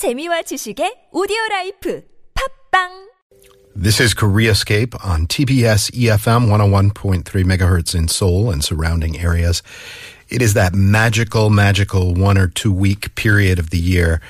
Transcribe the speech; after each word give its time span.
재미와 0.00 0.40
지식의 0.48 1.12
오디오 1.12 1.36
라이프 1.50 2.00
팝빵 2.32 3.10
This 3.76 4.00
is 4.00 4.14
Koreascape 4.14 4.96
on 5.04 5.26
TBS 5.26 5.92
EFM 5.92 6.48
101.3 6.48 7.22
megahertz 7.44 7.94
in 7.94 8.08
Seoul 8.08 8.50
and 8.50 8.64
surrounding 8.64 9.20
areas. 9.20 9.62
It 10.30 10.40
is 10.40 10.54
that 10.54 10.72
magical, 10.72 11.50
magical 11.50 12.14
one 12.14 12.38
or 12.38 12.48
two 12.48 12.72
week 12.72 13.14
period 13.14 13.58
of 13.58 13.68
the 13.68 13.78
year 13.78 14.22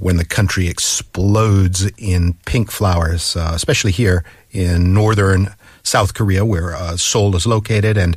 when 0.00 0.16
the 0.16 0.24
country 0.24 0.66
explodes 0.66 1.86
in 1.96 2.34
pink 2.44 2.72
flowers, 2.72 3.36
uh, 3.36 3.52
especially 3.54 3.92
here 3.92 4.24
in 4.50 4.92
northern 4.92 5.54
South 5.84 6.14
Korea, 6.14 6.44
where 6.44 6.74
uh, 6.74 6.96
Seoul 6.96 7.36
is 7.36 7.46
located, 7.46 7.96
and 7.96 8.16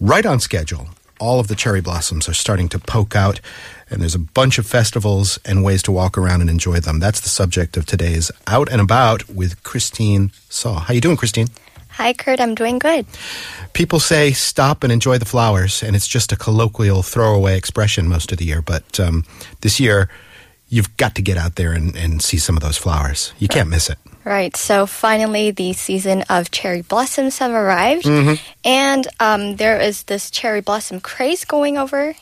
right 0.00 0.26
on 0.26 0.40
schedule. 0.40 0.88
all 1.24 1.40
of 1.40 1.48
the 1.48 1.54
cherry 1.54 1.80
blossoms 1.80 2.28
are 2.28 2.34
starting 2.34 2.68
to 2.68 2.78
poke 2.78 3.16
out, 3.16 3.40
and 3.88 4.02
there's 4.02 4.14
a 4.14 4.18
bunch 4.18 4.58
of 4.58 4.66
festivals 4.66 5.38
and 5.46 5.64
ways 5.64 5.82
to 5.84 5.90
walk 5.90 6.18
around 6.18 6.42
and 6.42 6.50
enjoy 6.50 6.80
them. 6.80 7.00
That's 7.00 7.20
the 7.20 7.30
subject 7.30 7.78
of 7.78 7.86
today's 7.86 8.30
Out 8.46 8.70
and 8.70 8.78
About 8.78 9.26
with 9.30 9.62
Christine 9.62 10.32
Saw. 10.50 10.80
How 10.80 10.92
you 10.92 11.00
doing, 11.00 11.16
Christine? 11.16 11.48
Hi, 11.92 12.12
Kurt. 12.12 12.40
I'm 12.40 12.54
doing 12.54 12.78
good. 12.78 13.06
People 13.72 14.00
say 14.00 14.32
stop 14.32 14.84
and 14.84 14.92
enjoy 14.92 15.16
the 15.16 15.24
flowers, 15.24 15.82
and 15.82 15.96
it's 15.96 16.06
just 16.06 16.30
a 16.30 16.36
colloquial 16.36 17.02
throwaway 17.02 17.56
expression 17.56 18.06
most 18.06 18.30
of 18.30 18.36
the 18.36 18.44
year. 18.44 18.60
But 18.60 19.00
um, 19.00 19.24
this 19.62 19.80
year, 19.80 20.10
you've 20.68 20.94
got 20.98 21.14
to 21.14 21.22
get 21.22 21.38
out 21.38 21.54
there 21.54 21.72
and, 21.72 21.96
and 21.96 22.20
see 22.20 22.36
some 22.36 22.54
of 22.54 22.62
those 22.62 22.76
flowers. 22.76 23.32
You 23.38 23.48
can't 23.48 23.70
miss 23.70 23.88
it. 23.88 23.96
Right. 24.24 24.56
So 24.56 24.86
finally, 24.86 25.50
the 25.50 25.72
season 25.74 26.22
of 26.30 26.50
cherry 26.50 26.80
blossoms 26.82 27.38
have 27.38 27.52
arrived, 27.52 28.04
Mm-hmm. 28.06 28.34
and 28.64 29.06
um, 29.20 29.56
there 29.56 29.78
is 29.80 30.04
this 30.04 30.30
cherry 30.30 30.60
blossom 30.62 31.00
craze 31.00 31.44
going 31.44 31.76
over 31.76 32.14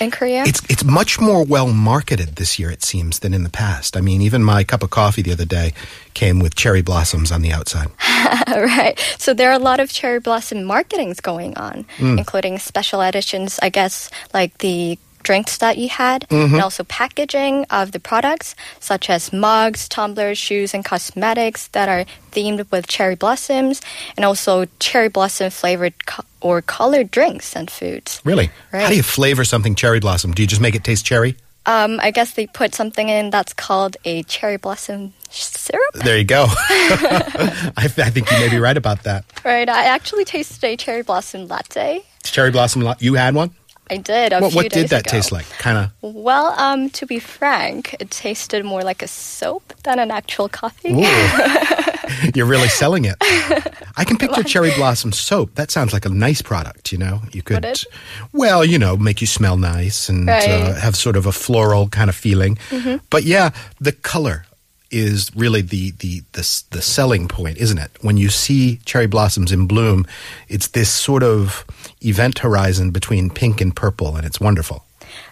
in 0.00 0.10
Korea. 0.12 0.44
It's 0.46 0.62
it's 0.70 0.84
much 0.84 1.18
more 1.20 1.42
well 1.44 1.66
marketed 1.72 2.36
this 2.36 2.58
year, 2.60 2.70
it 2.70 2.84
seems, 2.84 3.18
than 3.18 3.34
in 3.34 3.42
the 3.42 3.50
past. 3.50 3.96
I 3.96 4.00
mean, 4.00 4.22
even 4.22 4.44
my 4.44 4.62
cup 4.62 4.84
of 4.84 4.90
coffee 4.90 5.22
the 5.22 5.32
other 5.32 5.44
day 5.44 5.72
came 6.14 6.38
with 6.38 6.54
cherry 6.54 6.82
blossoms 6.82 7.32
on 7.32 7.42
the 7.42 7.50
outside. 7.52 7.88
right. 8.48 8.94
So 9.18 9.34
there 9.34 9.50
are 9.50 9.58
a 9.58 9.58
lot 9.58 9.80
of 9.80 9.90
cherry 9.90 10.20
blossom 10.20 10.62
marketings 10.62 11.18
going 11.20 11.56
on, 11.56 11.84
Mm. 11.98 12.18
including 12.18 12.58
special 12.60 13.00
editions, 13.02 13.58
I 13.60 13.70
guess, 13.70 14.08
like 14.32 14.56
the 14.58 14.98
drinks 15.22 15.58
that 15.58 15.78
you 15.78 15.88
had, 15.88 16.26
Mm-hmm. 16.28 16.54
and 16.54 16.62
also 16.62 16.84
packaging 16.84 17.64
of 17.70 17.92
the 17.92 18.00
products, 18.00 18.54
such 18.80 19.08
as 19.10 19.32
mugs, 19.32 19.88
tumblers, 19.88 20.38
shoes, 20.38 20.74
and 20.74 20.84
cosmetics 20.84 21.68
that 21.68 21.88
are 21.88 22.04
themed 22.32 22.70
with 22.70 22.86
cherry 22.86 23.14
blossoms, 23.16 23.80
and 24.16 24.24
also 24.24 24.66
cherry 24.78 25.08
blossom 25.08 25.50
flavored 25.50 26.06
co- 26.06 26.24
or 26.40 26.62
colored 26.62 27.10
drinks 27.10 27.54
and 27.56 27.70
foods. 27.70 28.20
Really? 28.24 28.50
How 28.72 28.88
do 28.88 28.96
you 28.96 29.02
flavor 29.02 29.44
something 29.44 29.74
cherry 29.74 30.00
blossom? 30.00 30.32
Do 30.32 30.42
you 30.42 30.48
just 30.48 30.60
make 30.62 30.74
it 30.74 30.84
taste 30.84 31.04
cherry? 31.04 31.36
Um, 31.66 32.00
I 32.02 32.10
guess 32.10 32.32
they 32.32 32.46
put 32.46 32.74
something 32.74 33.08
in 33.10 33.28
that's 33.28 33.52
called 33.52 33.98
a 34.06 34.22
cherry 34.22 34.56
blossom 34.56 35.12
syrup. 35.30 35.92
There 35.94 36.16
you 36.16 36.24
go. 36.24 36.46
I, 36.50 37.72
I 37.76 37.88
think 38.10 38.30
you 38.30 38.38
may 38.38 38.48
be 38.48 38.58
right 38.58 38.76
about 38.76 39.02
that. 39.04 39.24
Right. 39.44 39.68
I 39.68 39.84
actually 39.84 40.24
tasted 40.24 40.64
a 40.64 40.76
cherry 40.76 41.02
blossom 41.02 41.48
latte. 41.48 42.02
Cherry 42.24 42.50
blossom. 42.50 42.82
lo- 42.82 42.94
You 42.98 43.14
had 43.14 43.34
one. 43.34 43.50
I 43.90 43.96
did. 43.96 44.32
A 44.32 44.40
What, 44.40 44.70
did 44.70 44.88
that 44.90 45.00
ago. 45.06 45.10
taste 45.10 45.32
like? 45.32 45.48
Kind 45.58 45.76
of. 45.78 45.90
Well, 46.00 46.54
um, 46.58 46.90
to 46.90 47.06
be 47.06 47.18
frank, 47.18 47.96
it 48.00 48.10
tasted 48.10 48.64
more 48.64 48.82
like 48.82 49.02
a 49.02 49.08
soap 49.08 49.74
than 49.82 49.98
an 49.98 50.10
actual 50.10 50.48
coffee. 50.48 50.90
You're 52.34 52.46
really 52.46 52.68
selling 52.68 53.04
it. 53.04 53.16
I 53.96 54.04
can 54.04 54.16
picture 54.16 54.42
cherry 54.42 54.72
blossom 54.76 55.12
soap. 55.12 55.54
That 55.54 55.70
sounds 55.70 55.92
like 55.92 56.04
a 56.04 56.08
nice 56.08 56.42
product, 56.42 56.92
you 56.92 56.98
know? 56.98 57.22
You 57.32 57.42
could, 57.42 57.66
well, 58.32 58.64
you 58.64 58.78
know, 58.78 58.96
make 58.96 59.20
you 59.20 59.26
smell 59.26 59.56
nice 59.56 60.08
and 60.08 60.28
uh, 60.28 60.32
Right. 60.32 60.42
Mm-hmm. 60.48 60.78
have 60.80 60.96
sort 60.96 61.16
of 61.16 61.26
a 61.26 61.32
floral 61.32 61.88
kind 61.88 62.08
of 62.10 62.16
feeling. 62.16 62.58
But 63.10 63.24
yeah, 63.24 63.50
the 63.80 63.92
color 63.92 64.44
is 64.90 65.30
really 65.36 65.60
the, 65.62 65.92
the, 65.92 66.22
the, 66.32 66.62
the 66.70 66.82
selling 66.82 67.28
point, 67.28 67.58
isn't 67.58 67.78
it? 67.78 67.90
When 68.00 68.16
you 68.16 68.28
see 68.28 68.78
cherry 68.84 69.06
blossoms 69.06 69.52
in 69.52 69.66
bloom, 69.66 70.06
it's 70.48 70.68
this 70.68 70.90
sort 70.90 71.22
of 71.22 71.64
event 72.02 72.40
horizon 72.40 72.90
between 72.90 73.30
pink 73.30 73.60
and 73.60 73.74
purple, 73.74 74.16
and 74.16 74.26
it's 74.26 74.40
wonderful. 74.40 74.84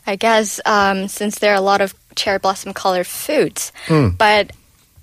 I 0.06 0.16
guess 0.16 0.60
um, 0.64 1.08
since 1.08 1.38
there 1.38 1.52
are 1.52 1.56
a 1.56 1.60
lot 1.60 1.80
of 1.80 1.94
cherry 2.16 2.38
blossom 2.38 2.72
colored 2.72 3.06
foods, 3.06 3.72
Hmm. 3.86 4.10
but 4.10 4.52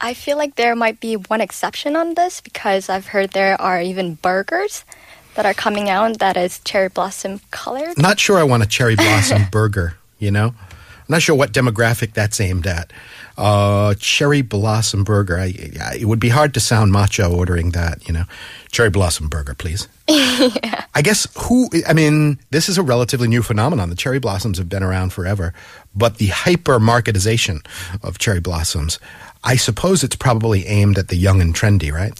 I 0.01 0.13
feel 0.13 0.37
like 0.37 0.55
there 0.55 0.75
might 0.75 0.99
be 0.99 1.15
one 1.15 1.39
exception 1.41 1.95
on 1.95 2.15
this 2.15 2.41
because 2.41 2.89
I've 2.89 3.07
heard 3.07 3.31
there 3.31 3.59
are 3.61 3.81
even 3.81 4.15
burgers 4.15 4.83
that 5.35 5.45
are 5.45 5.53
coming 5.53 5.89
out 5.89 6.19
that 6.19 6.37
is 6.37 6.59
cherry 6.59 6.89
blossom 6.89 7.39
colored. 7.51 7.97
Not 7.97 8.19
sure 8.19 8.37
I 8.37 8.43
want 8.43 8.63
a 8.63 8.65
cherry 8.67 8.95
blossom 8.97 9.43
burger, 9.51 9.95
you 10.19 10.31
know? 10.31 10.47
I'm 10.47 11.11
not 11.13 11.21
sure 11.21 11.35
what 11.35 11.51
demographic 11.53 12.13
that's 12.13 12.41
aimed 12.41 12.65
at. 12.67 12.91
Uh, 13.37 13.93
cherry 13.95 14.41
blossom 14.41 15.03
burger. 15.03 15.37
I, 15.37 15.53
I, 15.81 15.97
it 15.99 16.05
would 16.05 16.19
be 16.19 16.29
hard 16.29 16.53
to 16.53 16.59
sound 16.59 16.91
macho 16.91 17.35
ordering 17.35 17.71
that, 17.71 18.07
you 18.07 18.13
know? 18.13 18.23
Cherry 18.71 18.89
blossom 18.89 19.27
burger, 19.27 19.53
please. 19.53 19.87
I 20.07 21.01
guess 21.03 21.27
who, 21.37 21.69
I 21.87 21.93
mean, 21.93 22.39
this 22.51 22.69
is 22.69 22.77
a 22.77 22.83
relatively 22.83 23.27
new 23.27 23.41
phenomenon. 23.41 23.89
The 23.89 23.95
cherry 23.95 24.19
blossoms 24.19 24.57
have 24.57 24.69
been 24.69 24.83
around 24.83 25.11
forever, 25.11 25.53
but 25.95 26.17
the 26.17 26.27
hyper 26.27 26.79
marketization 26.79 27.65
of 28.03 28.17
cherry 28.17 28.39
blossoms, 28.39 28.99
I 29.47 29.57
suppose 29.57 30.03
it's 30.03 30.15
probably 30.15 30.65
aimed 30.65 30.97
at 30.97 31.09
the 31.09 31.15
young 31.15 31.39
and 31.39 31.53
trendy, 31.53 31.93
right? 31.93 32.11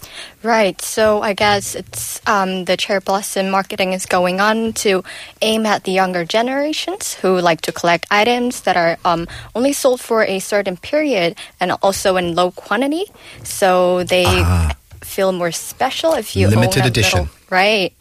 Right. 0.43 0.79
So 0.79 1.23
I 1.23 1.33
guess 1.33 1.73
it's 1.73 2.21
um, 2.27 2.65
the 2.65 2.77
cherry 2.77 2.99
blossom 2.99 3.49
marketing 3.49 3.93
is 3.93 4.05
going 4.05 4.39
on 4.39 4.73
to 4.85 5.03
aim 5.41 5.65
at 5.65 5.85
the 5.85 5.91
younger 5.91 6.23
generations 6.23 7.15
who 7.15 7.39
like 7.41 7.61
to 7.61 7.71
collect 7.71 8.05
items 8.11 8.61
that 8.61 8.77
are 8.77 8.97
um, 9.03 9.27
only 9.55 9.73
sold 9.73 10.01
for 10.01 10.23
a 10.23 10.37
certain 10.37 10.77
period 10.77 11.35
and 11.59 11.71
also 11.81 12.15
in 12.15 12.35
low 12.35 12.51
quantity. 12.51 13.05
So 13.43 14.03
they 14.03 14.25
feel 15.01 15.31
more 15.31 15.51
special 15.51 16.13
if 16.13 16.35
you. 16.35 16.47
Limited 16.47 16.85
edition. 16.85 17.21
little- 17.21 17.35
right. 17.49 17.91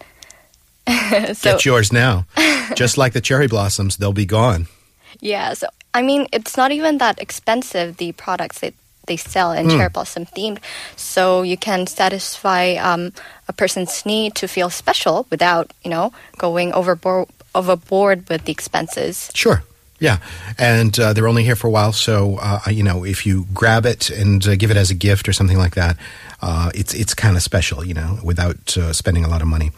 so 1.33 1.53
Get 1.57 1.65
yours 1.65 1.93
now. 1.93 2.27
Just 2.75 2.99
like 2.99 3.15
the 3.15 3.23
cherry 3.23 3.47
blossoms, 3.49 3.97
they'll 3.97 4.13
be 4.13 4.27
gone. 4.27 4.67
Yeah, 5.21 5.55
so 5.55 5.69
I 5.95 6.03
mean, 6.03 6.27
it's 6.33 6.57
not 6.57 6.73
even 6.73 6.99
that 6.99 7.21
expensive, 7.23 7.97
the 7.97 8.13
products 8.13 8.59
that 8.59 8.75
they 9.07 9.17
sell 9.17 9.53
in 9.53 9.69
cherry 9.71 9.89
blossom 9.89 10.27
themed. 10.27 10.59
So 10.97 11.43
you 11.43 11.57
can 11.57 11.87
satisfy 11.87 12.75
um, 12.75 13.13
a 13.49 13.53
person's 13.53 14.05
need 14.07 14.35
to 14.37 14.49
feel 14.49 14.71
special 14.71 15.27
without, 15.31 15.73
you 15.83 15.91
know, 15.91 16.13
going 16.39 16.73
overboard, 16.73 17.29
overboard 17.55 18.29
with 18.29 18.45
the 18.45 18.53
expenses. 18.53 19.31
Sure. 19.35 19.63
Yeah, 20.01 20.19
and 20.59 20.99
uh, 20.99 21.13
they're 21.13 21.29
only 21.29 21.45
here 21.45 21.55
for 21.55 21.69
a 21.69 21.71
while, 21.71 21.93
so 21.93 22.37
uh, 22.41 22.61
you 22.69 22.83
know 22.83 23.05
if 23.05 23.25
you 23.25 23.47
grab 23.55 23.87
it 23.87 24.11
and 24.11 24.47
uh, 24.47 24.57
give 24.57 24.73
it 24.73 24.77
as 24.77 24.91
a 24.91 24.95
gift 24.95 25.29
or 25.29 25.33
something 25.33 25.57
like 25.57 25.77
that, 25.77 25.97
uh, 26.43 26.71
it's 26.75 26.93
it's 26.95 27.15
kind 27.15 27.37
of 27.37 27.43
special, 27.43 27.85
you 27.85 27.95
know, 27.95 28.19
without 28.23 28.77
uh, 28.77 28.93
spending 28.93 29.25
a 29.25 29.29
lot 29.29 29.41
of 29.41 29.49
money. 29.49 29.71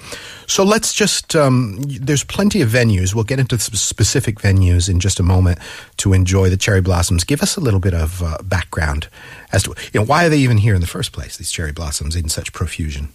So 0.47 0.65
let's 0.65 0.95
just 0.95 1.37
um, 1.37 1.83
there's 1.83 2.25
plenty 2.25 2.63
of 2.63 2.71
venues. 2.71 3.15
We'll 3.15 3.25
get 3.25 3.39
into 3.39 3.59
specific 3.59 4.39
venues 4.39 4.89
in 4.89 5.01
just 5.01 5.21
a 5.21 5.23
moment 5.23 5.59
to 5.99 6.13
enjoy 6.13 6.49
the 6.51 6.57
cherry 6.57 6.81
blossoms. 6.81 7.23
Give 7.23 7.43
us 7.43 7.57
a 7.57 7.61
little 7.61 7.79
bit 7.79 7.95
of 7.95 8.23
uh, 8.23 8.39
background 8.43 9.09
as 9.53 9.65
to 9.65 9.75
you 9.93 10.01
know 10.01 10.07
why 10.07 10.27
are 10.27 10.29
they 10.29 10.39
even 10.39 10.57
here 10.57 10.75
in 10.75 10.81
the 10.81 10.87
first 10.87 11.13
place? 11.13 11.37
These 11.37 11.53
cherry 11.53 11.73
blossoms 11.73 12.17
in 12.17 12.29
such 12.29 12.53
profusion. 12.53 13.11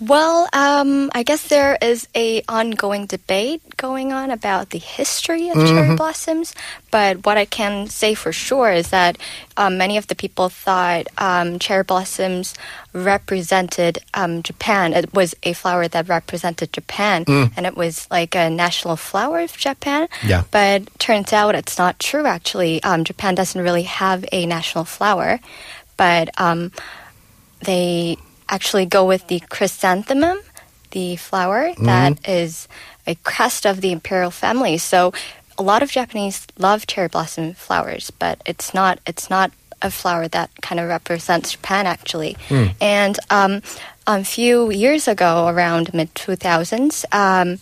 Well, 0.00 0.48
um, 0.52 1.10
I 1.14 1.22
guess 1.22 1.46
there 1.46 1.78
is 1.80 2.08
a 2.16 2.42
ongoing 2.48 3.06
debate 3.06 3.62
going 3.76 4.12
on 4.12 4.30
about 4.30 4.70
the 4.70 4.78
history 4.78 5.50
of 5.50 5.54
cherry 5.54 5.94
blossoms. 5.96 6.52
But 6.90 7.24
what 7.24 7.38
I 7.38 7.44
can 7.44 7.86
say 7.86 8.14
for 8.14 8.32
sure 8.32 8.72
is 8.72 8.90
that 8.90 9.18
um, 9.56 9.78
many 9.78 9.96
of 9.96 10.08
the 10.08 10.16
people 10.16 10.48
thought 10.48 11.06
um, 11.16 11.60
cherry 11.60 11.84
blossoms 11.84 12.54
represented 12.92 13.98
um, 14.14 14.42
Japan. 14.42 14.94
It 14.94 15.14
was 15.14 15.34
a 15.44 15.52
flower 15.52 15.86
that 15.86 16.08
represented 16.08 16.72
Japan, 16.72 17.24
and 17.56 17.64
it 17.64 17.76
was 17.76 18.08
like 18.10 18.34
a 18.34 18.50
national 18.50 18.96
flower 18.96 19.40
of 19.40 19.56
Japan. 19.56 20.08
Yeah. 20.26 20.42
But 20.50 20.98
turns 20.98 21.32
out 21.32 21.54
it's 21.54 21.78
not 21.78 22.00
true. 22.00 22.26
Actually, 22.26 22.82
um, 22.82 23.04
Japan 23.04 23.36
doesn't 23.36 23.60
really 23.60 23.84
have 23.84 24.24
a 24.32 24.44
national 24.44 24.84
flower, 24.84 25.38
but 25.96 26.28
um, 26.40 26.72
they 27.62 28.18
actually 28.48 28.86
go 28.86 29.04
with 29.04 29.26
the 29.28 29.40
chrysanthemum, 29.40 30.38
the 30.90 31.16
flower 31.16 31.72
that 31.84 32.28
is 32.28 32.68
a 33.06 33.14
crest 33.16 33.66
of 33.66 33.80
the 33.80 33.92
imperial 33.92 34.30
family. 34.30 34.78
So 34.78 35.12
a 35.58 35.62
lot 35.62 35.82
of 35.82 35.90
Japanese 35.90 36.46
love 36.58 36.86
cherry 36.86 37.08
blossom 37.08 37.54
flowers, 37.54 38.10
but 38.10 38.40
it's 38.46 38.74
not 38.74 38.98
it's 39.06 39.28
not 39.30 39.50
a 39.82 39.90
flower 39.90 40.28
that 40.28 40.50
kind 40.62 40.80
of 40.80 40.88
represents 40.88 41.52
Japan 41.52 41.86
actually. 41.86 42.36
And 42.80 43.18
um, 43.30 43.62
a 44.06 44.24
few 44.24 44.70
years 44.70 45.08
ago, 45.08 45.48
around 45.48 45.92
mid 45.94 46.14
two 46.14 46.36
thousands. 46.36 47.04
Um, 47.12 47.58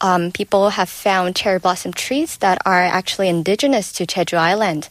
um, 0.00 0.30
people 0.32 0.70
have 0.70 0.88
found 0.88 1.34
cherry 1.34 1.58
blossom 1.58 1.92
trees 1.92 2.36
that 2.38 2.58
are 2.64 2.82
actually 2.82 3.28
indigenous 3.28 3.92
to 3.94 4.06
Jeju 4.06 4.36
Island. 4.36 4.88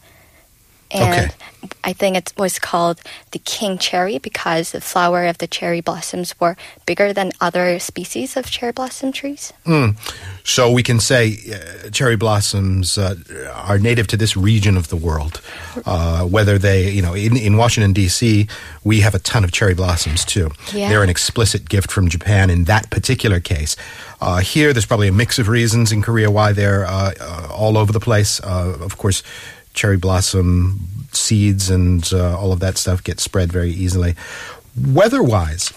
and 0.90 1.32
Okay. 1.32 1.36
I 1.84 1.94
think 1.94 2.18
it 2.18 2.34
was 2.38 2.60
called 2.60 3.02
the 3.32 3.40
king 3.40 3.78
cherry 3.78 4.18
because 4.18 4.72
the 4.72 4.82
flower 4.82 5.26
of 5.26 5.38
the 5.40 5.48
cherry 5.48 5.82
blossoms 5.82 6.40
were 6.40 6.56
bigger 6.86 7.14
than 7.14 7.32
other 7.42 7.80
species 7.80 8.38
of 8.38 8.46
cherry 8.50 8.72
blossom 8.72 9.12
trees. 9.12 9.54
So 10.44 10.72
we 10.72 10.84
can 10.84 11.00
say 11.00 11.38
uh, 11.54 11.90
cherry 11.90 12.16
blossoms 12.16 12.98
uh, 12.98 13.16
are 13.54 13.80
native 13.80 14.08
to 14.08 14.18
this 14.18 14.36
region 14.36 14.78
of 14.78 14.90
the 14.90 14.96
world. 14.96 15.42
Uh, 15.86 16.24
whether 16.26 16.58
they, 16.58 16.90
you 16.92 17.02
know, 17.02 17.14
in, 17.14 17.38
in 17.38 17.58
Washington, 17.58 17.94
D.C., 17.94 18.48
we 18.84 19.02
have 19.02 19.16
a 19.16 19.20
ton 19.20 19.44
of 19.44 19.52
cherry 19.52 19.74
blossoms 19.74 20.26
too. 20.26 20.50
Yeah. 20.74 20.90
They're 20.90 21.04
an 21.04 21.10
explicit 21.10 21.70
gift 21.70 21.92
from 21.92 22.10
Japan 22.10 22.50
in 22.50 22.66
that 22.66 22.90
particular 22.90 23.40
case. 23.40 23.76
Uh, 24.20 24.38
here, 24.38 24.74
there's 24.74 24.86
probably 24.86 25.08
a 25.08 25.12
mix 25.14 25.40
of 25.40 25.48
reasons 25.48 25.92
in 25.92 26.02
Korea 26.02 26.30
why 26.30 26.54
they're 26.54 26.86
uh, 26.86 27.14
uh, 27.20 27.48
all 27.52 27.78
over 27.78 27.92
the 27.92 28.00
place. 28.00 28.40
Uh, 28.42 28.78
of 28.82 28.98
course, 28.98 29.24
cherry 29.74 29.98
blossom 29.98 31.01
seeds 31.16 31.70
and 31.70 32.10
uh, 32.14 32.38
all 32.38 32.52
of 32.52 32.60
that 32.60 32.78
stuff 32.78 33.04
get 33.04 33.20
spread 33.20 33.52
very 33.52 33.72
easily. 33.72 34.16
Weather 34.80 35.22
wise, 35.22 35.72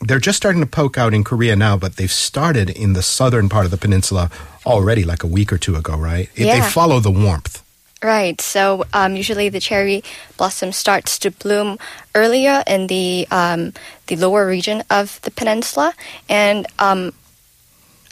they're 0.00 0.20
just 0.20 0.36
starting 0.36 0.60
to 0.60 0.66
poke 0.66 0.96
out 0.98 1.14
in 1.14 1.24
Korea 1.24 1.56
now, 1.56 1.76
but 1.76 1.96
they've 1.96 2.10
started 2.12 2.70
in 2.70 2.92
the 2.92 3.02
southern 3.02 3.48
part 3.48 3.64
of 3.64 3.70
the 3.70 3.78
peninsula 3.78 4.30
already, 4.66 5.04
like 5.04 5.22
a 5.24 5.26
week 5.26 5.52
or 5.52 5.58
two 5.58 5.76
ago, 5.76 5.96
right? 5.96 6.28
It- 6.36 6.44
They 6.44 6.70
follow 6.70 7.00
the 7.00 7.10
warmth. 7.10 7.62
Right. 8.00 8.40
So 8.40 8.84
um, 8.92 9.16
usually 9.16 9.48
the 9.48 9.58
cherry 9.58 10.04
blossom 10.36 10.70
starts 10.70 11.18
to 11.18 11.32
bloom 11.32 11.78
earlier 12.14 12.62
in 12.64 12.86
the 12.86 13.26
um, 13.32 13.72
the 14.06 14.14
lower 14.14 14.46
region 14.46 14.84
of 14.88 15.20
the 15.22 15.32
peninsula, 15.32 15.92
and 16.28 16.64
um, 16.78 17.12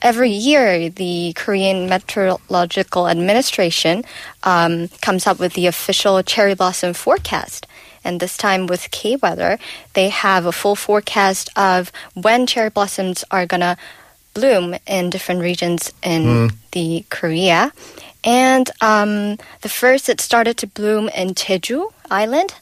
every 0.07 0.31
year 0.31 0.89
the 0.89 1.33
Korean 1.35 1.89
Meteorological 1.89 3.09
Administration 3.09 4.05
um, 4.45 4.87
comes 5.03 5.27
up 5.27 5.41
with 5.41 5.55
the 5.55 5.67
official 5.67 6.23
cherry 6.23 6.55
blossom 6.55 6.95
forecast. 6.95 7.67
And 8.05 8.21
this 8.21 8.37
time 8.37 8.69
with 8.69 8.93
K 8.93 9.17
Weather, 9.17 9.59
they 9.95 10.11
have 10.11 10.47
a 10.47 10.53
full 10.53 10.77
forecast 10.77 11.51
of 11.57 11.91
when 12.15 12.47
cherry 12.47 12.71
blossoms 12.71 13.25
are 13.33 13.47
gonna 13.47 13.77
bloom 14.33 14.77
in 14.87 15.11
different 15.11 15.41
regions 15.41 15.93
in 16.05 16.51
the 16.71 17.05
Korea. 17.11 17.73
And 18.23 18.71
um, 18.81 19.39
the 19.63 19.69
first, 19.69 20.09
it 20.09 20.21
started 20.21 20.57
to 20.59 20.69
bloom 20.69 21.09
in 21.09 21.31
Jeju 21.31 21.93
Island 22.09 22.55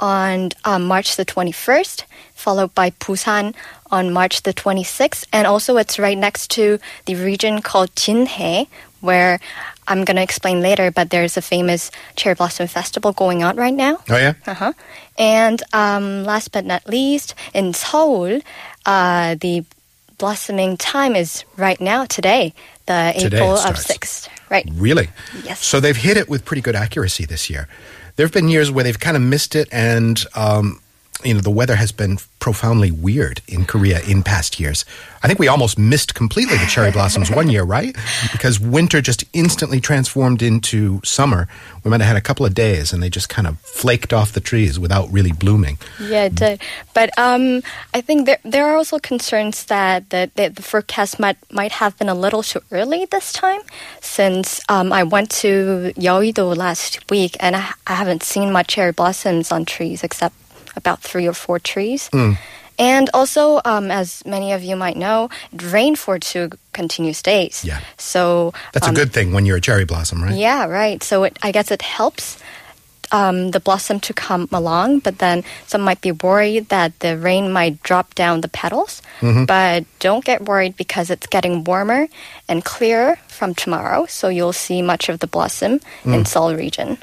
on 0.00 0.50
um, 0.64 0.84
March 0.86 1.16
the 1.16 1.24
21st, 1.24 2.04
followed 2.34 2.74
by 2.74 2.90
Busan 2.90 3.54
on 3.90 4.12
March 4.12 4.42
the 4.42 4.52
26th. 4.52 5.26
And 5.32 5.46
also, 5.46 5.76
it's 5.76 5.98
right 5.98 6.18
next 6.18 6.50
to 6.52 6.78
the 7.04 7.14
region 7.14 7.62
called 7.62 7.94
Jinhae, 7.94 8.66
where 9.00 9.38
I'm 9.86 10.04
going 10.04 10.16
to 10.16 10.22
explain 10.22 10.60
later, 10.60 10.90
but 10.90 11.10
there's 11.10 11.36
a 11.36 11.42
famous 11.42 11.90
cherry 12.16 12.34
blossom 12.34 12.66
festival 12.66 13.12
going 13.12 13.42
on 13.42 13.56
right 13.56 13.74
now. 13.74 13.98
Oh, 14.08 14.16
yeah? 14.16 14.34
Uh-huh. 14.46 14.72
And 15.18 15.62
um, 15.72 16.24
last 16.24 16.52
but 16.52 16.64
not 16.64 16.88
least, 16.88 17.34
in 17.52 17.74
Seoul, 17.74 18.40
uh, 18.86 19.36
the 19.40 19.64
blossoming 20.18 20.76
time 20.76 21.16
is 21.16 21.44
right 21.56 21.80
now, 21.80 22.04
today, 22.04 22.54
the 22.86 23.12
Today 23.18 23.38
April 23.38 23.56
of 23.56 23.76
6th. 23.76 24.28
Right. 24.48 24.68
Really? 24.72 25.08
Yes. 25.44 25.64
So 25.64 25.80
they've 25.80 25.96
hit 25.96 26.16
it 26.16 26.28
with 26.28 26.44
pretty 26.44 26.62
good 26.62 26.74
accuracy 26.74 27.24
this 27.24 27.48
year. 27.48 27.68
There 28.20 28.26
have 28.26 28.34
been 28.34 28.50
years 28.50 28.70
where 28.70 28.84
they've 28.84 29.00
kind 29.00 29.16
of 29.16 29.22
missed 29.22 29.56
it, 29.56 29.66
and 29.72 30.22
um, 30.34 30.82
you 31.24 31.34
know 31.34 31.40
the 31.40 31.50
weather 31.50 31.76
has 31.76 31.92
been 31.92 32.18
profoundly 32.38 32.90
weird 32.90 33.42
in 33.46 33.66
Korea 33.66 34.00
in 34.00 34.22
past 34.22 34.58
years. 34.58 34.84
I 35.22 35.26
think 35.26 35.38
we 35.38 35.48
almost 35.48 35.78
missed 35.78 36.14
completely 36.14 36.56
the 36.56 36.64
cherry 36.66 36.90
blossoms 36.90 37.30
one 37.30 37.50
year, 37.50 37.62
right? 37.62 37.94
Because 38.32 38.58
winter 38.58 39.02
just 39.02 39.24
instantly 39.34 39.78
transformed 39.78 40.40
into 40.40 41.00
summer. 41.04 41.46
We 41.84 41.90
might 41.90 42.00
have 42.00 42.08
had 42.08 42.16
a 42.16 42.22
couple 42.22 42.46
of 42.46 42.54
days, 42.54 42.92
and 42.92 43.02
they 43.02 43.10
just 43.10 43.28
kind 43.28 43.46
of 43.46 43.60
flaked 43.60 44.12
off 44.12 44.32
the 44.32 44.40
trees 44.40 44.78
without 44.78 45.12
really 45.12 45.32
blooming. 45.32 45.78
Yeah, 46.00 46.24
it 46.24 46.34
did. 46.34 46.62
But 46.94 47.10
um, 47.18 47.62
I 47.92 48.00
think 48.00 48.26
there 48.26 48.38
there 48.44 48.66
are 48.66 48.76
also 48.76 48.98
concerns 48.98 49.66
that 49.66 50.08
the, 50.10 50.30
the, 50.34 50.48
the 50.48 50.62
forecast 50.62 51.18
might 51.18 51.36
might 51.52 51.72
have 51.72 51.98
been 51.98 52.08
a 52.08 52.14
little 52.14 52.42
too 52.42 52.60
early 52.70 53.04
this 53.04 53.32
time, 53.32 53.60
since 54.00 54.60
um, 54.68 54.92
I 54.92 55.02
went 55.02 55.30
to 55.42 55.92
Yeouido 55.96 56.56
last 56.56 57.10
week 57.10 57.36
and 57.40 57.56
I, 57.56 57.72
I 57.86 57.94
haven't 57.94 58.22
seen 58.22 58.52
much 58.52 58.68
cherry 58.68 58.92
blossoms 58.92 59.52
on 59.52 59.64
trees 59.64 60.02
except 60.02 60.34
about 60.76 61.00
three 61.00 61.26
or 61.26 61.32
four 61.34 61.58
trees. 61.58 62.10
And 62.78 63.10
also, 63.12 63.60
um, 63.66 63.90
as 63.90 64.24
many 64.24 64.52
of 64.52 64.64
you 64.64 64.74
might 64.74 64.96
know, 64.96 65.28
it 65.52 65.62
rained 65.70 65.98
for 65.98 66.18
two 66.18 66.48
continuous 66.72 67.20
days. 67.20 67.62
Yeah. 67.62 67.80
So 67.98 68.54
That's 68.72 68.86
a 68.86 68.90
um, 68.90 68.94
good 68.94 69.12
thing 69.12 69.32
when 69.34 69.44
you're 69.44 69.58
a 69.58 69.60
cherry 69.60 69.84
blossom, 69.84 70.22
right? 70.22 70.34
yeah, 70.34 70.64
right. 70.64 71.02
So 71.02 71.24
it, 71.24 71.38
I 71.42 71.52
guess 71.52 71.70
it 71.70 71.82
helps 71.82 72.38
um, 73.12 73.50
the 73.50 73.60
blossom 73.60 74.00
to 74.00 74.14
come 74.14 74.48
along, 74.50 75.00
but 75.00 75.18
then 75.18 75.44
some 75.66 75.82
might 75.82 76.00
be 76.00 76.12
worried 76.12 76.68
that 76.70 76.98
the 77.00 77.18
rain 77.18 77.52
might 77.52 77.82
drop 77.82 78.14
down 78.14 78.40
the 78.40 78.48
petals. 78.48 79.02
But 79.20 79.84
don't 79.98 80.24
get 80.24 80.46
worried 80.48 80.76
because 80.76 81.10
it's 81.10 81.26
getting 81.26 81.64
warmer 81.64 82.08
and 82.48 82.64
clearer 82.64 83.16
from 83.28 83.54
tomorrow, 83.54 84.06
so 84.06 84.28
you'll 84.28 84.54
see 84.54 84.80
much 84.80 85.10
of 85.10 85.18
the 85.20 85.26
blossom 85.26 85.80
in 86.06 86.24
Seoul 86.24 86.54
region. 86.54 86.96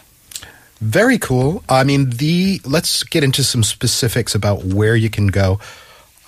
Very 0.80 1.18
cool. 1.18 1.64
I 1.68 1.84
mean, 1.84 2.12
the 2.12 2.62
let's 2.66 3.04
get 3.04 3.24
into 3.24 3.44
some 3.44 3.64
specifics 3.64 4.36
about 4.36 4.64
where 4.64 4.96
you 4.96 5.10
can 5.10 5.28
go. 5.28 5.60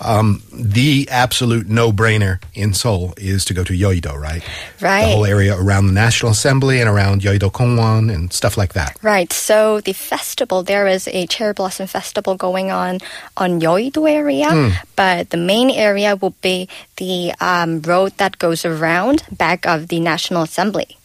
Um, 0.02 0.42
the 0.50 1.06
absolute 1.10 1.68
no-brainer 1.68 2.42
in 2.54 2.72
Seoul 2.72 3.12
is 3.18 3.44
to 3.44 3.54
go 3.54 3.62
to 3.64 3.74
Yeouido, 3.74 4.16
right? 4.16 4.42
Right. 4.80 5.04
The 5.04 5.10
whole 5.10 5.26
area 5.26 5.54
around 5.54 5.88
the 5.88 5.92
National 5.92 6.32
Assembly 6.32 6.80
and 6.80 6.88
around 6.88 7.20
Yeouido 7.20 7.52
Kongwon 7.52 8.10
and 8.10 8.32
stuff 8.32 8.56
like 8.56 8.72
that. 8.72 8.96
Right. 9.02 9.30
So 9.30 9.82
the 9.82 9.92
festival, 9.92 10.62
there 10.62 10.86
is 10.86 11.06
a 11.08 11.26
cherry 11.26 11.52
blossom 11.52 11.86
festival 11.86 12.34
going 12.34 12.70
on 12.70 13.00
on 13.36 13.60
Yeouido 13.60 14.10
area, 14.10 14.72
but 14.96 15.28
the 15.30 15.36
main 15.36 15.70
area 15.70 16.16
will 16.16 16.34
be 16.40 16.66
the 16.96 17.34
um, 17.38 17.82
road 17.82 18.16
that 18.16 18.38
goes 18.38 18.64
around 18.64 19.22
back 19.30 19.66
of 19.66 19.88
the 19.88 20.00
National 20.00 20.44
Assembly. 20.44 20.96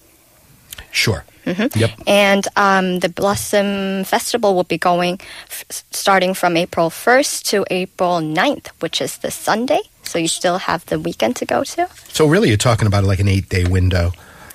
Sure. 0.89 1.25
Yep. 1.45 1.91
And 2.07 2.47
um, 2.55 2.99
the 2.99 3.09
Blossom 3.09 4.03
Festival 4.03 4.55
will 4.55 4.63
be 4.63 4.77
going 4.77 5.19
f- 5.47 5.65
starting 5.91 6.33
from 6.33 6.57
April 6.57 6.89
1st 6.89 7.43
to 7.43 7.65
April 7.69 8.19
9th, 8.19 8.67
which 8.79 9.01
is 9.01 9.17
this 9.17 9.35
Sunday. 9.35 9.81
So 10.03 10.19
you 10.19 10.27
still 10.27 10.57
have 10.59 10.85
the 10.85 10.99
weekend 10.99 11.35
to 11.37 11.45
go 11.45 11.63
to. 11.63 11.87
So 12.09 12.27
really, 12.27 12.47
you're 12.49 12.57
talking 12.57 12.87
about 12.87 13.03
like 13.03 13.19
an 13.19 13.27
eight-day 13.27 13.65
window 13.65 14.11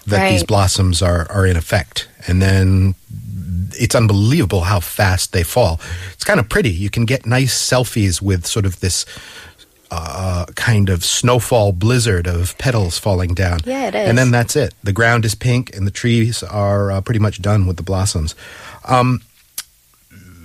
that 0.06 0.30
these 0.30 0.44
blossoms 0.44 1.02
are 1.02 1.30
are 1.30 1.46
in 1.46 1.56
effect, 1.56 2.08
and 2.26 2.40
then 2.40 2.94
it's 3.72 3.94
unbelievable 3.94 4.62
how 4.62 4.80
fast 4.80 5.32
they 5.32 5.42
fall. 5.42 5.80
It's 6.12 6.24
kind 6.24 6.40
of 6.40 6.48
pretty. 6.48 6.70
You 6.70 6.90
can 6.90 7.04
get 7.04 7.26
nice 7.26 7.54
selfies 7.54 8.22
with 8.22 8.46
sort 8.46 8.66
of 8.66 8.80
this. 8.80 9.06
Uh, 9.92 10.46
kind 10.54 10.88
of 10.88 11.04
snowfall 11.04 11.72
blizzard 11.72 12.28
of 12.28 12.56
petals 12.58 12.96
falling 12.96 13.34
down. 13.34 13.58
Yeah, 13.64 13.88
it 13.88 13.94
And 13.96 14.16
then 14.16 14.30
that's 14.30 14.54
it. 14.54 14.72
The 14.84 14.92
ground 14.92 15.24
is 15.24 15.34
pink, 15.34 15.74
and 15.74 15.84
the 15.84 15.90
trees 15.90 16.44
are 16.44 16.92
uh, 16.92 17.00
pretty 17.00 17.18
much 17.18 17.42
done 17.42 17.66
with 17.66 17.76
the 17.76 17.82
blossoms. 17.82 18.36
Um, 18.84 19.20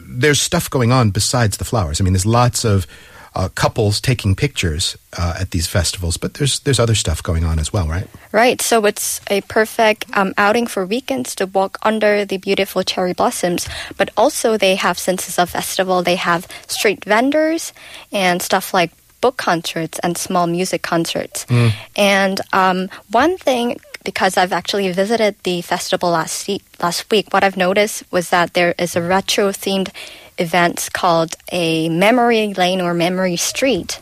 there's 0.07 0.41
stuff 0.41 0.69
going 0.69 0.91
on 0.91 1.11
besides 1.11 1.57
the 1.57 1.65
flowers. 1.65 2.01
I 2.01 2.03
mean, 2.03 2.13
there's 2.13 2.25
lots 2.25 2.65
of 2.65 2.87
uh, 3.35 3.49
couples 3.49 3.99
taking 3.99 4.33
pictures 4.33 4.97
uh, 5.17 5.35
at 5.39 5.51
these 5.51 5.67
festivals, 5.67 6.15
but 6.15 6.35
there's 6.35 6.59
there's 6.61 6.79
other 6.79 6.95
stuff 6.95 7.21
going 7.21 7.43
on 7.43 7.59
as 7.59 7.73
well, 7.73 7.87
right? 7.87 8.07
Right. 8.31 8.61
So 8.61 8.85
it's 8.85 9.19
a 9.29 9.41
perfect 9.41 10.05
um, 10.13 10.33
outing 10.37 10.67
for 10.67 10.85
weekends 10.85 11.35
to 11.35 11.45
walk 11.45 11.77
under 11.83 12.23
the 12.23 12.37
beautiful 12.37 12.83
cherry 12.83 13.13
blossoms. 13.13 13.67
But 13.97 14.09
also, 14.15 14.57
they 14.57 14.75
have, 14.75 14.97
since 14.97 15.27
it's 15.27 15.37
a 15.37 15.45
festival, 15.45 16.01
they 16.01 16.15
have 16.15 16.47
street 16.67 17.03
vendors 17.03 17.73
and 18.11 18.41
stuff 18.41 18.73
like 18.73 18.91
book 19.25 19.37
concerts 19.37 19.97
and 20.03 20.13
small 20.27 20.45
music 20.45 20.81
concerts. 20.83 21.47
And 21.95 22.37
um, 22.53 22.89
one 23.09 23.37
thing, 23.47 23.79
because 24.03 24.37
I've 24.37 24.53
actually 24.53 24.91
visited 24.91 25.33
the 25.41 25.63
festival 25.63 26.11
last 26.11 26.47
week, 26.47 26.61
last 26.79 27.09
week, 27.09 27.33
what 27.33 27.43
I've 27.43 27.57
noticed 27.57 28.03
was 28.11 28.29
that 28.29 28.53
there 28.53 28.75
is 28.77 28.95
a 28.95 29.01
retro 29.01 29.49
themed 29.49 29.89
event 30.37 30.89
called 30.93 31.33
a 31.51 31.89
memory 31.89 32.53
lane 32.53 32.81
or 32.85 32.93
memory 32.93 33.35
street. 33.35 33.99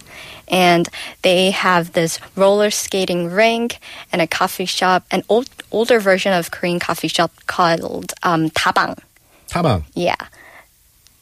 And 0.49 0.89
they 1.21 1.51
have 1.51 1.93
this 1.93 2.19
roller 2.35 2.69
skating 2.69 3.31
rink 3.31 3.79
and 4.11 4.21
a 4.21 4.27
coffee 4.27 4.65
shop, 4.67 5.05
an 5.09 5.23
old, 5.29 5.47
older 5.71 6.01
version 6.01 6.33
of 6.33 6.51
Korean 6.51 6.79
coffee 6.79 7.07
shop 7.07 7.31
called 7.47 8.11
um, 8.23 8.49
Tabang. 8.49 8.99
Tabang. 9.47 9.83
Yeah. 9.95 10.19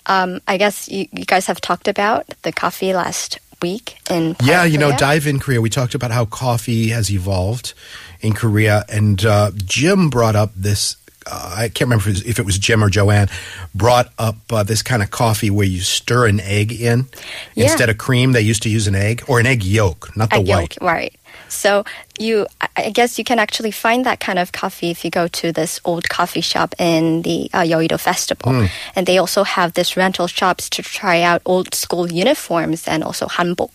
Um, 0.07 0.41
I 0.47 0.57
guess 0.57 0.89
you, 0.89 1.05
you 1.13 1.25
guys 1.25 1.45
have 1.45 1.61
talked 1.61 1.87
about 1.87 2.25
the 2.41 2.51
coffee 2.51 2.95
last 2.95 3.37
week 3.61 3.97
in 4.09 4.35
Yeah, 4.43 4.63
you 4.65 4.77
know, 4.77 4.95
dive 4.97 5.27
in 5.27 5.39
Korea. 5.39 5.61
We 5.61 5.69
talked 5.69 5.95
about 5.95 6.11
how 6.11 6.25
coffee 6.25 6.89
has 6.89 7.11
evolved 7.11 7.73
in 8.21 8.33
Korea, 8.33 8.83
and 8.89 9.23
uh, 9.25 9.51
Jim 9.55 10.09
brought 10.09 10.35
up 10.35 10.51
this. 10.55 10.97
Uh, 11.29 11.53
I 11.55 11.67
can't 11.69 11.81
remember 11.81 12.01
if 12.03 12.07
it, 12.07 12.09
was, 12.09 12.25
if 12.25 12.39
it 12.39 12.45
was 12.45 12.57
Jim 12.57 12.83
or 12.83 12.89
Joanne 12.89 13.29
brought 13.75 14.11
up 14.17 14.37
uh, 14.51 14.63
this 14.63 14.81
kind 14.81 15.03
of 15.03 15.11
coffee 15.11 15.51
where 15.51 15.67
you 15.67 15.79
stir 15.81 16.25
an 16.27 16.39
egg 16.39 16.71
in 16.71 17.07
Yeah. 17.53 17.65
instead 17.65 17.89
of 17.89 17.99
cream. 17.99 18.31
They 18.31 18.41
used 18.41 18.63
to 18.63 18.69
use 18.69 18.87
an 18.87 18.95
egg 18.95 19.23
or 19.27 19.39
an 19.39 19.45
egg 19.45 19.63
yolk, 19.63 20.15
not 20.17 20.31
the 20.31 20.37
Egg 20.37 20.47
white. 20.47 20.77
yolk, 20.81 20.81
right. 20.81 21.13
So 21.51 21.83
you, 22.17 22.47
I 22.77 22.89
guess 22.91 23.17
you 23.17 23.23
can 23.25 23.37
actually 23.39 23.71
find 23.71 24.05
that 24.05 24.19
kind 24.19 24.39
of 24.39 24.51
coffee 24.51 24.89
if 24.89 25.03
you 25.03 25.11
go 25.11 25.27
to 25.27 25.51
this 25.51 25.79
old 25.83 26.07
coffee 26.09 26.41
shop 26.41 26.73
in 26.79 27.21
the 27.23 27.49
uh, 27.53 27.61
Yoido 27.61 27.99
Festival, 27.99 28.51
Hmm. 28.53 28.65
and 28.95 29.05
they 29.05 29.17
also 29.19 29.43
have 29.43 29.73
this 29.73 29.95
rental 29.97 30.27
shops 30.27 30.69
to 30.69 30.81
try 30.81 31.21
out 31.21 31.41
old 31.45 31.75
school 31.75 32.11
uniforms 32.11 32.87
and 32.87 33.03
also 33.03 33.27
hanbok. 33.27 33.69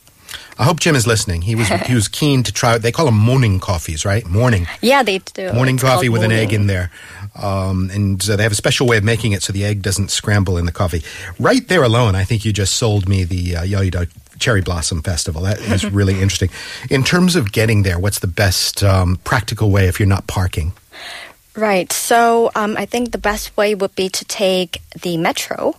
I 0.59 0.65
hope 0.65 0.81
Jim 0.81 0.97
is 0.97 1.07
listening. 1.07 1.43
He 1.43 1.55
was 1.55 1.69
he 1.69 1.95
was 1.95 2.09
keen 2.09 2.43
to 2.43 2.53
try. 2.53 2.79
They 2.79 2.91
call 2.93 3.05
them 3.07 3.15
morning 3.19 3.61
coffees, 3.61 4.05
right? 4.05 4.27
Morning 4.27 4.67
Yeah, 4.83 5.03
they 5.05 5.19
do. 5.19 5.53
morning 5.53 5.77
It's 5.77 5.85
coffee 5.85 6.09
with 6.09 6.25
an 6.25 6.33
egg 6.33 6.53
in 6.53 6.67
there, 6.67 6.91
um, 7.41 7.91
and 7.95 8.21
uh, 8.29 8.37
they 8.37 8.43
have 8.43 8.53
a 8.53 8.57
special 8.57 8.87
way 8.87 8.97
of 8.97 9.05
making 9.05 9.33
it 9.33 9.43
so 9.43 9.53
the 9.53 9.65
egg 9.65 9.83
doesn't 9.83 10.11
scramble 10.11 10.59
in 10.59 10.67
the 10.67 10.73
coffee. 10.73 11.03
Right 11.39 11.67
there 11.69 11.85
alone, 11.85 12.15
I 12.17 12.25
think 12.25 12.45
you 12.45 12.53
just 12.53 12.75
sold 12.77 13.09
me 13.09 13.25
the 13.25 13.57
uh, 13.57 13.63
Yoido 13.63 14.09
Cherry 14.39 14.63
Blossom 14.63 15.03
Festival. 15.03 15.43
That 15.43 15.61
is 15.61 15.85
really 15.93 16.21
interesting. 16.21 16.51
In 16.91 17.05
terms 17.05 17.37
of 17.37 17.53
getting 17.53 17.83
there, 17.83 17.99
what's 17.99 18.21
the 18.21 18.27
best 18.27 18.83
um, 18.83 19.17
practical 19.25 19.71
way 19.71 19.87
if 19.87 19.99
you're 19.99 20.09
not 20.09 20.27
parking? 20.27 20.73
Right. 21.57 21.91
So 21.91 22.51
um, 22.55 22.77
I 22.77 22.85
think 22.85 23.13
the 23.13 23.19
best 23.19 23.57
way 23.57 23.75
would 23.75 23.95
be 23.95 24.11
to 24.11 24.25
take 24.27 24.83
the 25.01 25.17
metro 25.17 25.75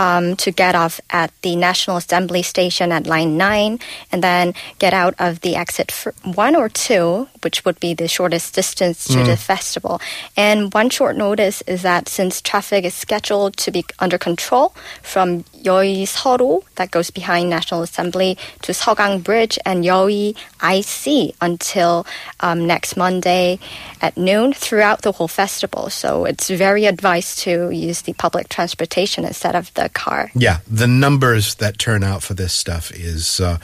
um, 0.00 0.34
to 0.36 0.50
get 0.50 0.74
off 0.74 0.98
at 1.10 1.30
the 1.42 1.54
National 1.56 1.98
Assembly 1.98 2.42
station 2.42 2.90
at 2.90 3.06
line 3.06 3.36
9 3.36 3.78
and 4.10 4.24
then 4.24 4.54
get 4.78 4.94
out 4.94 5.14
of 5.18 5.42
the 5.42 5.54
exit 5.56 5.90
f- 5.90 6.14
1 6.24 6.56
or 6.56 6.70
2, 6.70 7.28
which 7.42 7.66
would 7.66 7.78
be 7.80 7.92
the 7.92 8.08
shortest 8.08 8.54
distance 8.54 9.06
to 9.08 9.22
the 9.22 9.36
festival. 9.36 10.00
And 10.38 10.72
one 10.72 10.88
short 10.88 11.16
notice 11.18 11.60
is 11.66 11.82
that 11.82 12.08
since 12.08 12.40
traffic 12.40 12.86
is 12.86 12.94
scheduled 12.94 13.58
to 13.58 13.70
be 13.70 13.84
under 13.98 14.16
control 14.16 14.74
from 15.02 15.44
Yoi 15.62 16.04
Seoru, 16.08 16.64
that 16.76 16.90
goes 16.90 17.10
behind 17.10 17.50
National 17.50 17.82
Assembly, 17.82 18.38
to 18.62 18.72
Seogang 18.72 19.22
Bridge 19.22 19.58
and 19.66 19.84
Yoi 19.84 20.34
IC 20.62 21.34
until 21.42 22.06
um, 22.40 22.66
next 22.66 22.96
Monday 22.96 23.58
at 24.00 24.16
noon 24.16 24.54
throughout 24.54 25.02
the 25.02 25.12
whole 25.12 25.28
festival. 25.28 25.90
So 25.90 26.24
it's 26.24 26.48
very 26.48 26.86
advised 26.86 27.40
to 27.40 27.68
use 27.70 28.00
the 28.02 28.14
public 28.14 28.48
transportation 28.48 29.26
instead 29.26 29.54
of 29.54 29.72
the 29.74 29.89
car. 29.94 30.30
Yeah, 30.34 30.58
the 30.66 30.86
numbers 30.86 31.54
that 31.56 31.78
turn 31.78 32.02
out 32.02 32.22
for 32.22 32.34
this 32.34 32.52
stuff 32.52 32.90
is 32.92 33.40
uh, 33.40 33.58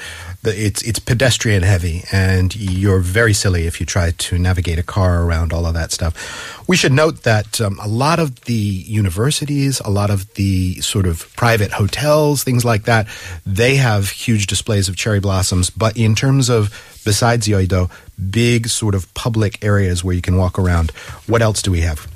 it's 0.44 0.82
it's 0.82 0.98
pedestrian 0.98 1.62
heavy, 1.62 2.04
and 2.12 2.54
you're 2.54 3.00
very 3.00 3.32
silly 3.32 3.66
if 3.66 3.80
you 3.80 3.86
try 3.86 4.10
to 4.10 4.38
navigate 4.38 4.78
a 4.78 4.82
car 4.82 5.22
around 5.24 5.52
all 5.52 5.66
of 5.66 5.74
that 5.74 5.92
stuff. 5.92 6.58
We 6.68 6.76
should 6.76 6.92
note 6.92 7.22
that 7.22 7.60
um, 7.60 7.78
a 7.80 7.88
lot 7.88 8.18
of 8.18 8.40
the 8.42 8.52
universities, 8.52 9.80
a 9.84 9.90
lot 9.90 10.10
of 10.10 10.32
the 10.34 10.80
sort 10.80 11.06
of 11.06 11.34
private 11.36 11.72
hotels, 11.72 12.44
things 12.44 12.64
like 12.64 12.84
that, 12.84 13.06
they 13.44 13.76
have 13.76 14.10
huge 14.10 14.46
displays 14.46 14.88
of 14.88 14.96
cherry 14.96 15.20
blossoms. 15.20 15.70
But 15.70 15.96
in 15.96 16.14
terms 16.14 16.48
of 16.48 16.70
besides 17.04 17.46
Yoido, 17.46 17.90
big 18.30 18.68
sort 18.68 18.94
of 18.94 19.12
public 19.14 19.64
areas 19.64 20.02
where 20.02 20.14
you 20.14 20.20
can 20.20 20.36
walk 20.36 20.58
around, 20.58 20.90
what 21.26 21.40
else 21.40 21.62
do 21.62 21.70
we 21.70 21.80
have? 21.80 22.06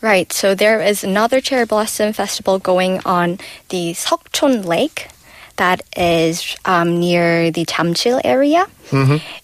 Right. 0.00 0.32
So 0.32 0.54
there 0.54 0.80
is 0.80 1.04
another 1.04 1.40
cherry 1.40 1.66
blossom 1.66 2.12
festival 2.12 2.58
going 2.58 3.00
on 3.04 3.38
the 3.68 3.92
Seokchon 3.92 4.64
Lake 4.64 5.08
that 5.56 5.82
is 5.96 6.56
um, 6.64 6.98
near 7.00 7.50
the 7.50 7.64
Jamsil 7.64 8.20
area. 8.24 8.66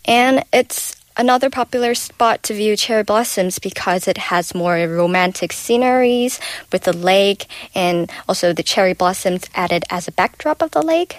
And 0.04 0.44
it's 0.52 0.96
another 1.16 1.48
popular 1.50 1.94
spot 1.94 2.42
to 2.42 2.54
view 2.54 2.76
cherry 2.76 3.02
blossoms 3.04 3.58
because 3.58 4.08
it 4.08 4.18
has 4.18 4.54
more 4.54 4.74
romantic 4.88 5.52
sceneries 5.52 6.40
with 6.72 6.82
the 6.84 6.92
lake 6.92 7.46
and 7.74 8.10
also 8.28 8.52
the 8.52 8.62
cherry 8.62 8.94
blossoms 8.94 9.44
added 9.54 9.84
as 9.90 10.08
a 10.08 10.12
backdrop 10.12 10.62
of 10.62 10.70
the 10.72 10.82
lake. 10.82 11.18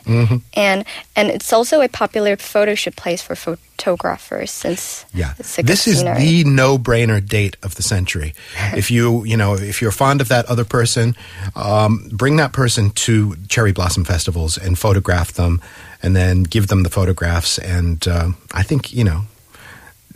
And 0.54 0.86
and 1.16 1.30
it's 1.30 1.54
also 1.54 1.82
a 1.82 1.88
popular 1.90 2.36
photo 2.38 2.76
shoot 2.76 2.96
place 2.96 3.22
for 3.22 3.36
photographers 3.36 4.52
since 4.52 5.06
Yeah, 5.14 5.34
it's 5.40 5.58
a 5.58 5.62
good 5.64 5.68
this 5.68 5.88
is 5.88 6.00
scenery. 6.00 6.20
the 6.20 6.44
no-brainer 6.44 7.26
date 7.26 7.56
of 7.64 7.76
the 7.76 7.84
century. 7.84 8.34
if 8.76 8.90
you, 8.92 9.24
you 9.26 9.38
know, 9.38 9.54
if 9.56 9.82
you're 9.82 9.92
fond 9.92 10.22
of 10.22 10.28
that 10.28 10.46
other 10.48 10.66
person, 10.66 11.16
um, 11.56 12.10
bring 12.12 12.36
that 12.38 12.52
person 12.54 12.92
to 12.92 13.36
cherry 13.48 13.72
blossom 13.72 14.04
festivals 14.06 14.58
and 14.58 14.78
photograph 14.78 15.32
them, 15.34 15.62
and 16.04 16.16
then 16.16 16.44
give 16.44 16.68
them 16.68 16.84
the 16.84 16.90
photographs. 16.90 17.58
And 17.60 18.06
uh, 18.08 18.30
I 18.52 18.64
think 18.64 18.94
you 18.94 19.04
know. 19.04 19.22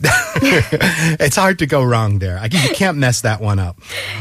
it's 1.20 1.36
hard 1.36 1.58
to 1.58 1.66
go 1.66 1.82
wrong 1.82 2.18
there. 2.18 2.38
I, 2.38 2.44
you 2.44 2.74
can't 2.74 2.98
mess 2.98 3.20
that 3.22 3.40
one 3.40 3.58
up. 3.58 3.78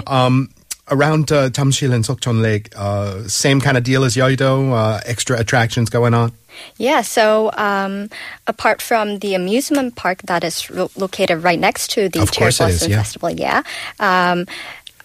Um, 0.07 0.49
around 0.91 1.31
uh, 1.31 1.49
Jamsil 1.49 1.93
and 1.93 2.03
Seokchon 2.03 2.41
Lake, 2.41 2.69
uh, 2.75 3.27
same 3.27 3.61
kind 3.61 3.77
of 3.77 3.83
deal 3.83 4.03
as 4.03 4.15
Yoido, 4.15 4.71
uh, 4.73 5.01
extra 5.05 5.39
attractions 5.39 5.89
going 5.89 6.13
on. 6.13 6.31
Yeah, 6.77 7.01
so 7.01 7.51
um, 7.53 8.09
apart 8.47 8.81
from 8.81 9.19
the 9.19 9.35
amusement 9.35 9.95
park 9.95 10.23
that 10.23 10.43
is 10.43 10.69
ro- 10.69 10.91
located 10.97 11.43
right 11.43 11.59
next 11.59 11.91
to 11.91 12.09
the 12.09 12.25
Cherry 12.25 12.45
course 12.45 12.59
it 12.59 12.69
is, 12.69 12.79
Blossom 12.79 12.91
yeah. 12.91 12.97
Festival, 12.97 13.29
yeah. 13.31 13.63
Um, 13.99 14.45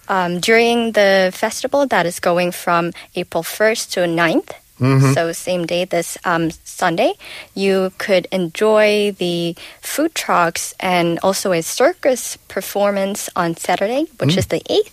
um, 0.07 0.39
during 0.39 0.91
the 0.91 1.31
festival 1.33 1.87
that 1.87 2.05
is 2.05 2.19
going 2.19 2.51
from 2.51 2.91
April 3.15 3.43
1st 3.43 3.91
to 3.91 3.99
9th, 4.01 4.51
Mm-hmm. 4.79 5.13
so 5.13 5.31
same 5.31 5.65
day 5.65 5.85
this 5.85 6.17
um, 6.25 6.51
Sunday, 6.65 7.13
you 7.53 7.91
could 7.97 8.27
enjoy 8.31 9.15
the 9.17 9.55
food 9.81 10.13
trucks 10.15 10.73
and 10.81 11.17
also 11.23 11.51
a 11.53 11.61
circus 11.61 12.37
performance 12.49 13.29
on 13.35 13.55
Saturday, 13.55 14.07
which 14.19 14.35
Mm. 14.35 14.37
is 14.37 14.47
the 14.47 14.61
8th. 14.69 14.91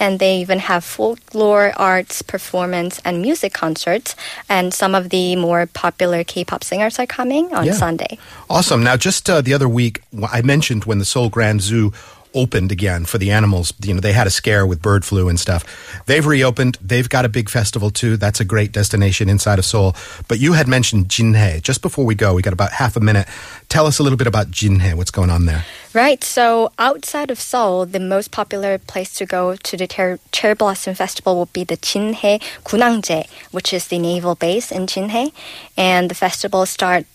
And 0.00 0.18
they 0.18 0.38
even 0.38 0.58
have 0.58 0.82
folklore 0.82 1.72
arts 1.76 2.22
performance 2.22 3.00
and 3.04 3.22
music 3.22 3.52
concerts. 3.52 4.16
And 4.48 4.74
some 4.74 4.96
of 4.96 5.10
the 5.10 5.36
more 5.36 5.66
popular 5.66 6.24
K-pop 6.24 6.64
singers 6.64 6.98
are 6.98 7.06
coming 7.06 7.54
on 7.54 7.66
Yeah. 7.66 7.74
Sunday. 7.74 8.18
Awesome. 8.50 8.82
Now, 8.82 8.96
just 8.96 9.30
uh, 9.30 9.40
the 9.42 9.54
other 9.54 9.68
week, 9.68 10.00
I 10.32 10.42
mentioned 10.42 10.86
when 10.86 10.98
the 10.98 11.04
Seoul 11.04 11.28
Grand 11.28 11.60
Zoo 11.62 11.92
opened 12.34 12.72
again 12.72 13.04
for 13.04 13.18
the 13.18 13.30
animals, 13.30 13.72
you 13.82 13.94
know, 13.94 14.00
they 14.00 14.12
had 14.12 14.26
a 14.26 14.30
scare 14.30 14.66
with 14.66 14.82
bird 14.82 15.04
flu 15.04 15.28
and 15.28 15.38
stuff. 15.38 15.64
They've 16.06 16.24
reopened. 16.24 16.78
They've 16.80 17.08
got 17.08 17.24
a 17.24 17.28
big 17.28 17.48
festival 17.48 17.90
too. 17.90 18.16
That's 18.16 18.40
a 18.40 18.44
great 18.44 18.72
destination 18.72 19.28
inside 19.28 19.58
of 19.58 19.64
Seoul. 19.64 19.94
But 20.28 20.38
you 20.38 20.54
had 20.54 20.68
mentioned 20.68 21.08
Jinhae. 21.08 21.62
Just 21.62 21.82
before 21.82 22.04
we 22.04 22.14
go, 22.14 22.34
we 22.34 22.42
got 22.42 22.52
about 22.52 22.72
half 22.72 22.96
a 22.96 23.00
minute. 23.00 23.26
Tell 23.68 23.86
us 23.86 23.98
a 23.98 24.02
little 24.02 24.18
bit 24.18 24.26
about 24.26 24.50
Jinhae. 24.50 24.94
What's 24.94 25.10
going 25.10 25.30
on 25.30 25.46
there? 25.46 25.64
Right. 25.94 26.22
So 26.24 26.72
outside 26.78 27.30
of 27.30 27.38
Seoul, 27.38 27.86
the 27.86 28.00
most 28.00 28.30
popular 28.30 28.78
place 28.78 29.14
to 29.14 29.26
go 29.26 29.56
to 29.56 29.76
the 29.76 29.86
Cher- 29.90 30.18
Cherry 30.32 30.54
Blossom 30.54 30.94
Festival 30.94 31.36
will 31.36 31.46
be 31.46 31.64
the 31.64 31.76
Jinhae 31.76 32.40
Gunhangje, 32.64 33.28
which 33.50 33.72
is 33.72 33.88
the 33.88 33.98
naval 33.98 34.34
base 34.34 34.72
in 34.72 34.86
Jinhae. 34.86 35.32
And 35.76 36.10
the 36.10 36.14
festival 36.14 36.66
started 36.66 37.06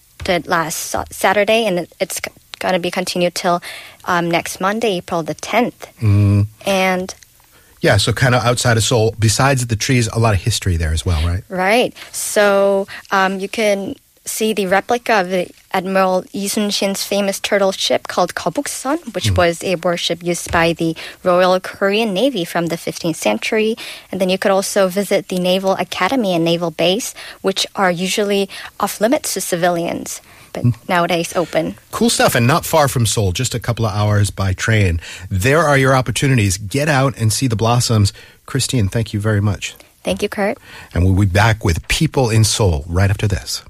last 0.47 0.95
Saturday 1.11 1.65
and 1.65 1.87
it's 1.99 2.19
going 2.71 2.81
to 2.81 2.85
be 2.85 2.91
continued 2.91 3.35
till 3.35 3.61
um, 4.05 4.29
next 4.29 4.59
Monday, 4.59 4.97
April 4.97 5.23
the 5.23 5.35
10th. 5.35 6.47
And 6.65 7.15
Yeah, 7.81 7.97
so 7.97 8.11
kind 8.13 8.35
of 8.35 8.43
outside 8.43 8.77
of 8.77 8.83
Seoul. 8.83 9.15
Besides 9.19 9.67
the 9.67 9.75
trees, 9.75 10.07
a 10.07 10.19
lot 10.19 10.33
of 10.33 10.41
history 10.41 10.77
there 10.77 10.91
as 10.91 11.05
well, 11.05 11.25
right? 11.27 11.43
Right. 11.49 11.93
So 12.11 12.87
um, 13.11 13.39
you 13.39 13.47
can 13.47 13.95
see 14.25 14.53
the 14.53 14.67
replica 14.67 15.21
of 15.21 15.29
the 15.29 15.49
Admiral 15.71 16.25
Lee 16.33 16.47
Sun-shin's 16.47 17.03
famous 17.03 17.39
turtle 17.39 17.71
ship 17.71 18.07
called 18.07 18.35
Gobuksun, 18.35 19.13
which 19.13 19.31
was 19.31 19.63
a 19.63 19.75
warship 19.75 20.23
used 20.23 20.51
by 20.51 20.73
the 20.73 20.95
Royal 21.23 21.59
Korean 21.59 22.13
Navy 22.13 22.43
from 22.45 22.67
the 22.67 22.75
15th 22.75 23.15
century. 23.15 23.75
And 24.11 24.19
then 24.19 24.29
you 24.29 24.37
could 24.37 24.51
also 24.51 24.87
visit 24.87 25.27
the 25.27 25.39
Naval 25.39 25.73
Academy 25.73 26.35
and 26.35 26.43
Naval 26.43 26.71
Base, 26.71 27.13
which 27.41 27.65
are 27.75 27.91
usually 27.91 28.49
off 28.79 28.99
limits 28.99 29.33
to 29.35 29.41
civilians, 29.41 30.21
nowadays 30.87 31.35
open. 31.35 31.75
Cool 31.91 32.09
stuff, 32.09 32.35
and 32.35 32.47
not 32.47 32.65
far 32.65 32.87
from 32.87 33.05
Seoul, 33.05 33.31
just 33.31 33.55
a 33.55 33.59
couple 33.59 33.85
of 33.85 33.93
hours 33.93 34.29
by 34.29 34.53
train. 34.53 34.99
There 35.29 35.59
are 35.59 35.77
your 35.77 35.95
opportunities. 35.95 36.57
Get 36.57 36.89
out 36.89 37.17
and 37.17 37.31
see 37.31 37.47
the 37.47 37.55
blossoms. 37.55 38.13
Christine, 38.45 38.87
thank 38.87 39.13
you 39.13 39.19
very 39.19 39.41
much. 39.41 39.75
Thank 40.03 40.21
you, 40.21 40.29
Kurt. 40.29 40.57
And 40.93 41.03
we'll 41.03 41.19
be 41.19 41.25
back 41.25 41.65
with 41.65 41.85
People 41.87 42.29
in 42.29 42.43
Seoul 42.43 42.85
right 42.87 43.09
after 43.09 43.27
this. 43.27 43.63